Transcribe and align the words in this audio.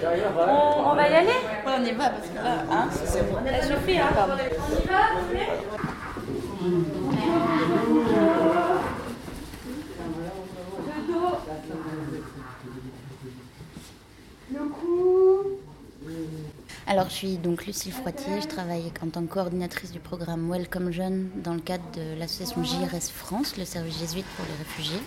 On, 0.00 0.94
va 0.94 1.08
y 1.08 1.14
aller 1.14 1.32
On 1.66 1.84
y 1.84 1.92
va 1.92 2.10
parce 2.10 2.28
que 2.28 2.36
là, 2.36 2.64
hein, 2.70 2.88
c'est 3.04 3.22
bon. 3.30 3.38
Ça 3.44 3.62
suffit, 3.62 3.98
hein 3.98 4.10
On 4.16 4.36
y 4.36 4.86
va 4.86 5.00
Le 14.50 14.64
coup. 14.68 15.58
Alors, 16.98 17.10
je 17.10 17.14
suis 17.14 17.36
donc 17.36 17.64
Lucille 17.64 17.92
Froitier, 17.92 18.40
je 18.42 18.48
travaille 18.48 18.90
en 19.00 19.08
tant 19.08 19.22
que 19.22 19.32
coordinatrice 19.32 19.92
du 19.92 20.00
programme 20.00 20.50
Welcome 20.50 20.90
Jeune 20.90 21.28
dans 21.44 21.54
le 21.54 21.60
cadre 21.60 21.84
de 21.94 22.18
l'association 22.18 22.64
JRS 22.64 23.12
France, 23.14 23.56
le 23.56 23.64
service 23.64 24.00
jésuite 24.00 24.26
pour 24.34 24.44
les 24.46 24.64
réfugiés. 24.64 25.00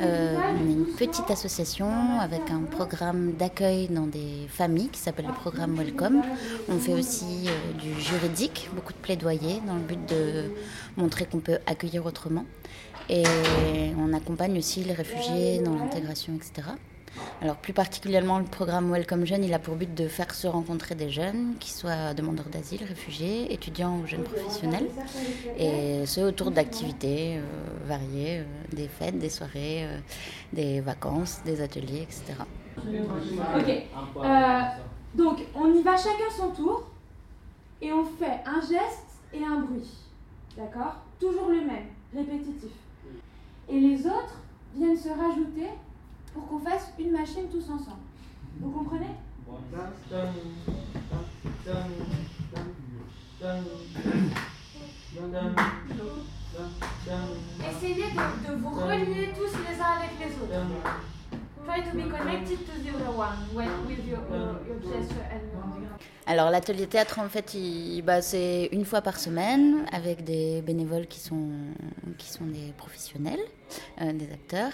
Euh, 0.00 0.36
on 0.36 0.68
est 0.68 0.72
une 0.72 0.96
petite 0.96 1.30
association 1.30 2.18
avec 2.20 2.50
un 2.50 2.62
programme 2.62 3.34
d'accueil 3.34 3.86
dans 3.86 4.08
des 4.08 4.48
familles 4.48 4.88
qui 4.88 4.98
s'appelle 4.98 5.26
le 5.26 5.32
programme 5.32 5.76
Welcome. 5.76 6.22
On 6.68 6.78
fait 6.80 6.94
aussi 6.94 7.44
euh, 7.46 7.80
du 7.80 8.00
juridique, 8.00 8.68
beaucoup 8.74 8.92
de 8.92 8.98
plaidoyer 8.98 9.62
dans 9.64 9.76
le 9.76 9.82
but 9.82 10.08
de 10.08 10.50
montrer 10.96 11.26
qu'on 11.26 11.38
peut 11.38 11.58
accueillir 11.66 12.04
autrement. 12.04 12.44
Et 13.08 13.22
on 13.96 14.12
accompagne 14.12 14.58
aussi 14.58 14.82
les 14.82 14.92
réfugiés 14.92 15.60
dans 15.60 15.76
l'intégration, 15.76 16.34
etc. 16.34 16.66
Alors 17.42 17.56
plus 17.56 17.72
particulièrement 17.72 18.38
le 18.38 18.44
programme 18.44 18.90
Welcome 18.90 19.24
Jeune, 19.26 19.44
il 19.44 19.52
a 19.52 19.58
pour 19.58 19.76
but 19.76 19.92
de 19.94 20.08
faire 20.08 20.34
se 20.34 20.46
rencontrer 20.46 20.94
des 20.94 21.10
jeunes, 21.10 21.54
qui 21.60 21.70
soient 21.70 22.14
demandeurs 22.14 22.48
d'asile, 22.48 22.82
réfugiés, 22.84 23.52
étudiants 23.52 23.98
ou 23.98 24.06
jeunes 24.06 24.22
professionnels, 24.22 24.88
et 25.58 26.06
ce 26.06 26.20
autour 26.20 26.50
d'activités 26.50 27.36
euh, 27.36 27.42
variées, 27.86 28.40
euh, 28.40 28.44
des 28.72 28.88
fêtes, 28.88 29.18
des 29.18 29.28
soirées, 29.28 29.84
euh, 29.84 29.98
des 30.52 30.80
vacances, 30.80 31.40
des 31.44 31.60
ateliers, 31.60 32.02
etc. 32.02 32.34
Ok. 32.78 33.70
donc 35.14 35.38
on 35.54 35.74
y 35.74 35.82
va 35.82 35.96
chacun 35.96 36.30
son 36.36 36.50
tour 36.50 36.90
et 37.80 37.92
on 37.92 38.04
fait 38.04 38.40
un 38.44 38.60
geste 38.60 39.20
et 39.32 39.44
un 39.44 39.60
bruit. 39.60 39.90
D'accord? 40.56 40.96
Toujours 41.20 41.48
le 41.48 41.60
même, 41.60 41.86
répétitif. 42.14 42.70
Et 43.68 43.78
les 43.78 44.06
autres 44.06 44.40
viennent 44.74 44.96
se 44.96 45.08
rajouter 45.08 45.68
pour 46.36 46.48
qu'on 46.48 46.58
fasse 46.58 46.92
une 46.98 47.12
machine 47.12 47.48
tous 47.50 47.64
ensemble. 47.64 48.04
Vous 48.60 48.70
comprenez? 48.70 49.06
Essayez 57.70 57.94
de, 57.94 58.48
de, 58.48 58.56
vous 58.60 58.70
relier 58.70 59.30
tous 59.34 59.56
les 59.58 59.80
uns 59.80 59.96
avec 59.96 60.10
les 60.20 60.34
autres. 60.34 61.05
Alors 66.26 66.50
l'atelier 66.50 66.88
théâtre 66.88 67.20
en 67.20 67.28
fait 67.28 67.56
bah, 68.02 68.20
c'est 68.20 68.68
une 68.72 68.84
fois 68.84 69.00
par 69.00 69.18
semaine 69.18 69.86
avec 69.92 70.24
des 70.24 70.60
bénévoles 70.62 71.06
qui 71.06 71.20
sont, 71.20 71.50
qui 72.18 72.28
sont 72.28 72.46
des 72.46 72.72
professionnels, 72.76 73.40
euh, 74.00 74.12
des 74.12 74.32
acteurs. 74.32 74.72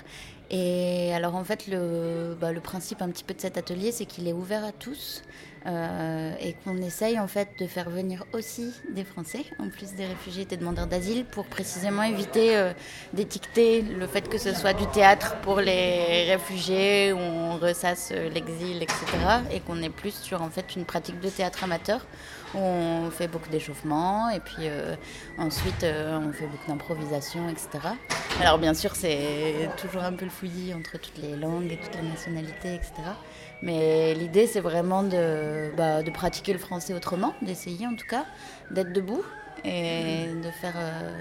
Et 0.50 1.12
alors 1.14 1.34
en 1.34 1.44
fait 1.44 1.66
le, 1.68 2.36
bah, 2.40 2.52
le 2.52 2.60
principe 2.60 3.02
un 3.02 3.10
petit 3.10 3.24
peu 3.24 3.34
de 3.34 3.40
cet 3.40 3.58
atelier 3.58 3.92
c'est 3.92 4.06
qu'il 4.06 4.28
est 4.28 4.32
ouvert 4.32 4.64
à 4.64 4.72
tous. 4.72 5.22
Euh, 5.64 6.32
et 6.40 6.54
qu'on 6.64 6.76
essaye 6.78 7.20
en 7.20 7.28
fait 7.28 7.50
de 7.60 7.68
faire 7.68 7.88
venir 7.88 8.24
aussi 8.32 8.72
des 8.90 9.04
Français, 9.04 9.44
en 9.60 9.68
plus 9.68 9.92
des 9.94 10.06
réfugiés 10.06 10.42
et 10.42 10.46
des 10.46 10.56
demandeurs 10.56 10.88
d'asile, 10.88 11.24
pour 11.24 11.44
précisément 11.44 12.02
éviter 12.02 12.56
euh, 12.56 12.72
d'étiqueter 13.12 13.82
le 13.82 14.08
fait 14.08 14.28
que 14.28 14.38
ce 14.38 14.52
soit 14.54 14.72
du 14.72 14.86
théâtre 14.88 15.36
pour 15.42 15.60
les 15.60 16.24
réfugiés 16.32 16.91
où 17.12 17.18
on 17.18 17.58
ressasse 17.58 18.10
euh, 18.12 18.28
l'exil, 18.28 18.82
etc. 18.82 19.04
Et 19.50 19.60
qu'on 19.60 19.82
est 19.82 19.90
plus 19.90 20.14
sur 20.14 20.42
en 20.42 20.50
fait 20.50 20.76
une 20.76 20.84
pratique 20.84 21.20
de 21.20 21.28
théâtre 21.28 21.64
amateur 21.64 22.06
où 22.54 22.58
on 22.58 23.10
fait 23.10 23.28
beaucoup 23.28 23.48
d'échauffement 23.48 24.28
et 24.28 24.40
puis 24.40 24.68
ensuite 25.38 25.86
on 25.86 26.30
fait 26.32 26.46
beaucoup 26.46 26.68
d'improvisation, 26.68 27.48
etc. 27.48 27.94
Alors 28.42 28.58
bien 28.58 28.74
sûr 28.74 28.94
c'est 28.94 29.70
toujours 29.78 30.02
un 30.02 30.12
peu 30.12 30.26
le 30.26 30.30
fouillis 30.30 30.74
entre 30.74 30.98
toutes 30.98 31.16
les 31.16 31.34
langues 31.34 31.72
et 31.72 31.78
toutes 31.78 31.94
les 31.94 32.06
nationalités, 32.06 32.74
etc. 32.74 32.92
Mais 33.62 34.14
l'idée, 34.14 34.48
c'est 34.48 34.60
vraiment 34.60 35.04
de, 35.04 35.70
bah, 35.76 36.02
de, 36.02 36.10
pratiquer 36.10 36.52
le 36.52 36.58
français 36.58 36.94
autrement, 36.94 37.32
d'essayer 37.42 37.86
en 37.86 37.94
tout 37.94 38.06
cas, 38.06 38.26
d'être 38.72 38.92
debout 38.92 39.22
et 39.64 40.26
de 40.42 40.50
faire, 40.50 40.74
euh, 40.76 41.12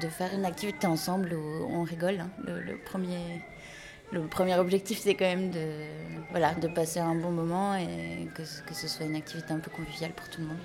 de 0.00 0.08
faire 0.08 0.34
une 0.34 0.44
activité 0.44 0.86
ensemble 0.86 1.32
où 1.32 1.66
on 1.70 1.82
rigole. 1.82 2.20
Hein. 2.20 2.30
Le, 2.46 2.76
premier, 2.76 3.40
le 4.12 4.20
premier 4.22 4.56
objectif, 4.56 4.98
c'est 5.00 5.14
quand 5.14 5.24
même 5.24 5.50
de, 5.50 5.60
voilà, 6.30 6.54
de 6.54 6.68
passer 6.68 7.00
un 7.00 7.14
bon 7.14 7.30
moment 7.30 7.74
et 7.74 8.28
que, 8.34 8.42
que 8.42 8.74
ce 8.74 8.88
soit 8.88 9.06
une 9.06 9.16
activité 9.16 9.52
un 9.52 9.58
peu 9.58 9.70
conviviale 9.70 10.12
pour 10.12 10.28
tout 10.28 10.40
le 10.40 10.46
monde. 10.46 10.58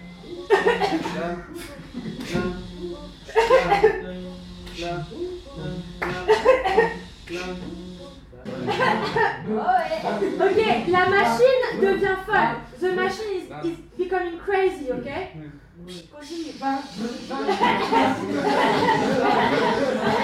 ok, 10.40 10.60
la 10.88 11.10
machine 11.10 11.64
devient 11.82 12.18
folle. 12.26 12.58
The 12.80 12.96
machine 12.96 13.32
is, 13.38 13.46
is 13.70 13.78
becoming 13.98 14.38
crazy, 14.40 14.92
ok? 14.92 15.08
Continue. 16.12 16.54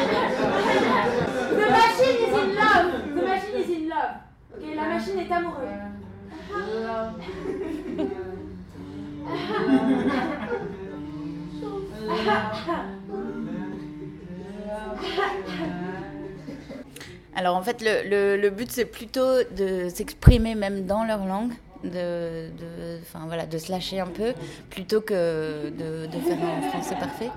Alors 17.35 17.55
en 17.55 17.61
fait, 17.61 17.83
le, 17.83 18.49
but, 18.49 18.71
c'est 18.71 18.85
plutôt 18.85 19.43
de 19.55 19.89
s'exprimer 19.89 20.55
même 20.55 20.85
dans 20.85 21.03
leur 21.03 21.25
langue 21.25 21.53
de, 21.83 22.49
de, 22.49 22.99
voilà, 23.25 23.45
de 23.45 23.57
se 23.57 23.71
lâcher 23.71 23.99
un 23.99 24.07
peu 24.07 24.33
plutôt 24.69 25.01
que 25.01 25.69
de, 25.69 26.05
de, 26.05 26.19
faire 26.19 26.37
un 26.43 26.61
français 26.69 26.95
parfait. 26.95 27.29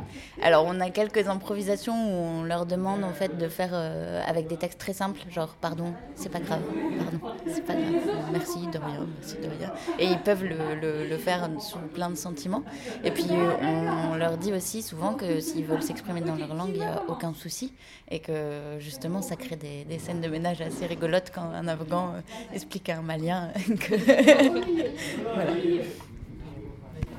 Alors 0.42 0.64
on 0.66 0.80
a 0.80 0.90
quelques 0.90 1.28
improvisations 1.28 1.94
où 1.94 2.40
on 2.40 2.42
leur 2.42 2.66
demande 2.66 3.04
en 3.04 3.12
fait 3.12 3.36
de 3.36 3.48
faire 3.48 3.70
euh, 3.72 4.22
avec 4.26 4.46
des 4.46 4.56
textes 4.56 4.80
très 4.80 4.92
simples, 4.92 5.20
genre 5.30 5.54
pardon, 5.60 5.92
c'est 6.14 6.28
pas 6.28 6.40
grave, 6.40 6.62
pardon, 6.98 7.34
c'est 7.46 7.64
pas 7.64 7.74
grave, 7.74 8.28
merci 8.32 8.66
de 8.66 8.78
rien, 8.78 9.06
merci 9.18 9.36
de 9.36 9.48
rien. 9.58 9.72
Et 9.98 10.06
ils 10.06 10.18
peuvent 10.18 10.44
le, 10.44 11.04
le, 11.08 11.18
faire 11.18 11.48
sous 11.60 11.78
plein 11.78 12.10
de 12.10 12.16
sentiments. 12.16 12.62
Et 13.04 13.10
puis 13.10 13.26
on, 13.30 14.14
leur 14.16 14.36
dit 14.36 14.52
aussi 14.52 14.82
souvent 14.82 15.14
que 15.14 15.40
s'ils 15.40 15.64
veulent 15.64 15.82
s'exprimer 15.82 16.20
dans 16.20 16.36
leur 16.36 16.54
langue, 16.54 16.72
il 16.74 16.80
n'y 16.80 16.84
a 16.84 17.02
aucun 17.08 17.34
souci 17.34 17.72
et 18.10 18.18
que 18.18 18.76
justement 18.78 19.22
ça 19.22 19.36
crée 19.36 19.56
des, 19.56 19.84
des, 19.84 19.98
scènes 19.98 20.20
de 20.20 20.28
ménage 20.28 20.60
assez 20.60 20.86
rigolotes 20.86 21.30
quand 21.34 21.42
un 21.42 21.68
Afghan 21.68 22.14
euh, 22.14 22.20
explique 22.54 22.88
à 22.88 22.98
un 22.98 23.02
Malien 23.02 23.50
que 23.80 23.94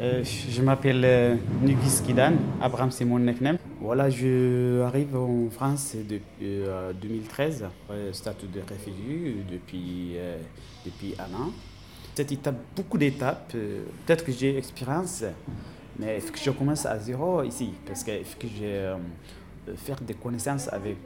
Euh, 0.02 0.24
je 0.24 0.62
m'appelle 0.64 1.04
euh, 1.06 1.36
Nugis 1.62 2.02
Kidan, 2.04 2.34
Abraham 2.60 2.90
c'est 2.90 3.06
mon. 3.06 3.24
Voilà, 3.80 4.10
je 4.10 4.82
arrive 4.82 5.16
en 5.16 5.48
France 5.52 5.96
depuis 5.96 6.64
2013, 7.00 7.66
euh, 7.92 8.12
statut 8.12 8.48
de 8.48 8.62
réfugié 8.68 9.36
depuis, 9.52 10.16
depuis 10.84 11.14
un 11.20 11.32
an. 11.36 11.52
Cette 12.16 12.32
étape, 12.32 12.56
beaucoup 12.76 12.98
d'étapes, 12.98 13.52
peut-être 13.52 14.26
que 14.26 14.32
j'ai 14.32 14.58
expérience, 14.58 15.24
mais 16.00 16.16
il 16.18 16.22
faut 16.22 16.34
que 16.34 16.40
je 16.40 16.50
commence 16.50 16.86
à 16.88 16.98
zéro 16.98 17.44
ici, 17.44 17.70
parce 17.86 18.04
que 18.04 18.12
je 18.44 18.96
faire 19.76 19.98
des 20.02 20.16
connaissances 20.16 20.68
avec 20.74 20.98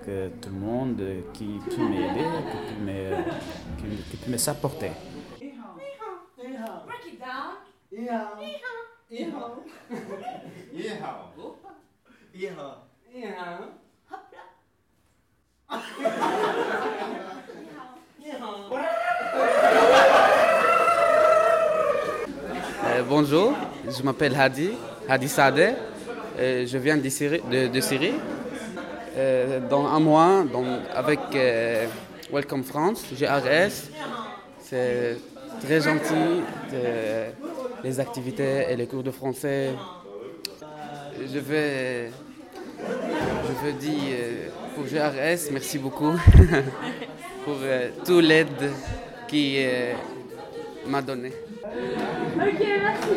tout 0.42 0.50
le 0.50 0.60
monde 0.60 1.02
qui 1.34 1.60
peut 1.70 1.84
m'aider, 1.84 2.26
qui 2.50 2.74
peut 2.74 2.82
me, 2.86 4.10
qui, 4.10 4.18
peut 4.18 4.32
me. 4.32 4.38
Bonjour, 23.08 23.54
je 23.88 24.04
m'appelle 24.04 24.36
Hadi, 24.36 24.72
Hadi 25.08 25.30
Sadeh. 25.30 25.76
Euh, 26.38 26.66
je 26.68 26.78
viens 26.78 26.98
de 26.98 27.08
Syrie. 27.08 27.42
De, 27.50 27.80
Syrie. 27.80 28.16
Euh, 29.16 29.62
dans 29.70 29.86
un 29.86 30.00
mois, 30.02 30.44
avec 30.94 31.20
euh, 31.34 31.86
Welcome 32.34 32.64
France, 32.66 33.06
GRS, 33.18 33.90
c'est 34.60 35.18
très 35.62 35.80
gentil 35.80 36.42
les 37.86 38.00
activités 38.00 38.66
et 38.72 38.76
les 38.76 38.88
cours 38.88 39.04
de 39.04 39.12
français. 39.12 39.70
Je 41.22 41.28
je 41.28 41.40
veux 43.64 43.74
dire 43.74 44.02
euh, 44.10 44.50
pour 44.74 44.86
GRS, 44.86 45.52
merci 45.52 45.78
beaucoup 45.78 46.14
pour 47.46 47.58
euh, 47.62 47.90
toute 48.04 48.24
l'aide 48.24 48.72
qui 49.28 49.58
euh, 49.60 49.94
m'a 50.88 51.04
donnée. 51.04 51.34
Ok, 51.64 52.60
merci. 52.60 53.16